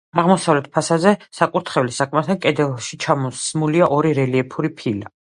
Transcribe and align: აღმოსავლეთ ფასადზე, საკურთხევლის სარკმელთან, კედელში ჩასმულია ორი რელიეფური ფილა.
აღმოსავლეთ 0.19 0.67
ფასადზე, 0.77 1.11
საკურთხევლის 1.39 1.99
სარკმელთან, 2.01 2.39
კედელში 2.47 2.99
ჩასმულია 3.05 3.91
ორი 3.99 4.15
რელიეფური 4.21 4.73
ფილა. 4.81 5.13